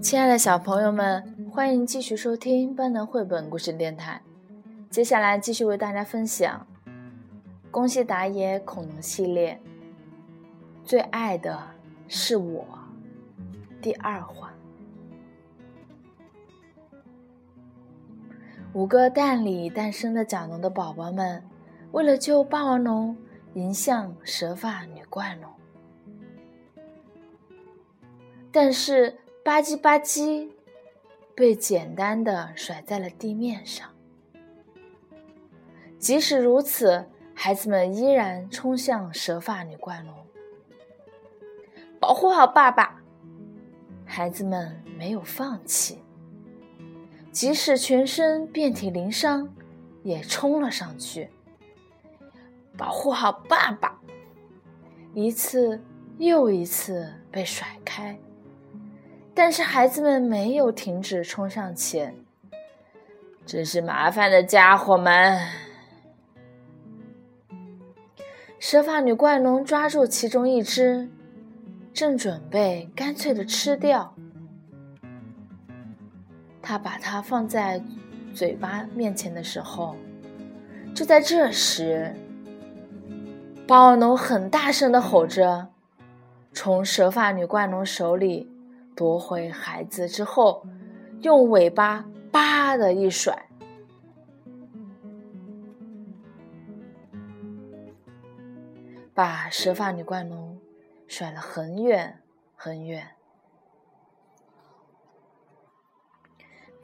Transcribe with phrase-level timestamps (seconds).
[0.00, 4.22] 亲爱的小朋友们，欢迎继续收听班能绘本故事电台。
[4.88, 6.66] 接下来继续为大家分享
[7.70, 9.60] 《宫西达也恐龙系列》
[10.88, 11.60] 最爱的
[12.06, 12.64] 是我
[13.82, 14.52] 第二话。
[18.72, 21.42] 五个蛋里诞生的甲龙的宝宝们，
[21.92, 23.16] 为了救霸王龙，
[23.54, 25.50] 迎向蛇发女怪龙，
[28.52, 29.18] 但是。
[29.44, 30.50] 吧唧吧唧，
[31.34, 33.88] 被简单的甩在了地面上。
[35.98, 40.14] 即使如此，孩子们依然冲向蛇发女怪龙，
[41.98, 43.00] 保护好爸爸。
[44.04, 46.02] 孩子们没有放弃，
[47.30, 49.48] 即使全身遍体鳞伤，
[50.02, 51.30] 也冲了上去，
[52.76, 53.98] 保护好爸爸。
[55.14, 55.80] 一次
[56.18, 58.18] 又一次被甩开。
[59.34, 62.14] 但是孩子们没有停止冲上前，
[63.46, 65.38] 真是麻烦的家伙们！
[68.58, 71.08] 蛇发女怪龙抓住其中一只，
[71.94, 74.12] 正准备干脆的吃掉。
[76.68, 77.82] 他把它放在
[78.34, 79.96] 嘴巴面前的时候，
[80.94, 82.14] 就在这时，
[83.66, 85.68] 霸王龙很大声的吼着，
[86.52, 88.52] 从蛇发女怪龙手里。
[88.94, 90.66] 夺回孩子之后，
[91.22, 93.46] 用尾巴“叭”的一甩，
[99.14, 100.58] 把蛇发女怪龙
[101.06, 102.18] 甩了很远
[102.54, 103.17] 很远。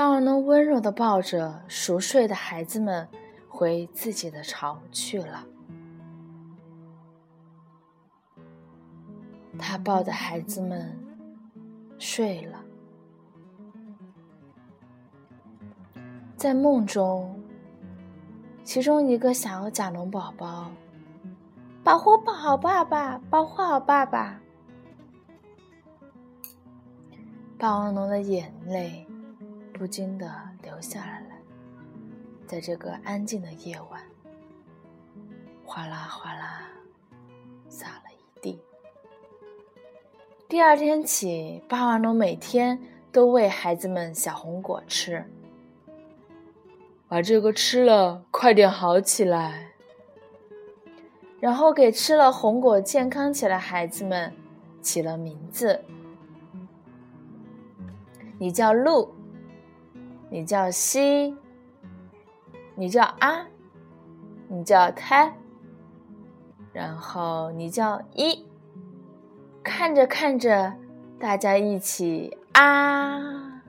[0.00, 3.06] 霸王龙温柔的抱着熟睡的孩子们，
[3.50, 5.46] 回自己的巢去了。
[9.58, 10.98] 他抱着孩子们。
[11.98, 12.64] 睡了，
[16.34, 17.38] 在梦中，
[18.64, 20.70] 其中一个小甲龙宝宝
[21.84, 24.40] 保护好爸爸，保护好爸爸。
[27.58, 29.06] 霸王龙的眼泪
[29.80, 30.30] 不禁的
[30.62, 31.28] 流下来了，
[32.46, 33.98] 在这个安静的夜晚，
[35.64, 36.68] 哗啦哗啦
[37.66, 38.60] 洒了一地。
[40.46, 42.78] 第二天起，霸王龙每天
[43.10, 45.24] 都喂孩子们小红果吃，
[47.08, 49.70] 把这个吃了，快点好起来。
[51.40, 54.30] 然后给吃了红果、健康起来孩子们
[54.82, 55.82] 起了名字：
[58.38, 59.14] 你叫鹿，
[60.32, 61.36] 你叫西，
[62.76, 63.44] 你叫阿，
[64.46, 65.34] 你叫胎，
[66.72, 68.46] 然后你叫一。
[69.64, 70.72] 看着看着，
[71.18, 73.60] 大家一起啊！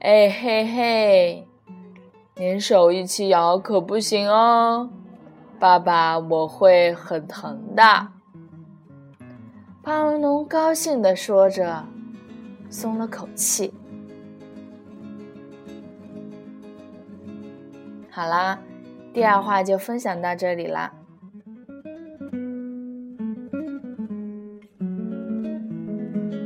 [0.00, 1.48] 哎嘿嘿，
[2.34, 4.90] 连手一起摇可不行哦，
[5.60, 8.08] 爸爸我会很疼的。
[9.82, 11.84] 霸王龙高兴地说着，
[12.68, 13.72] 松了口气。
[18.18, 18.58] 好啦，
[19.14, 20.92] 第二话就分享到这里啦。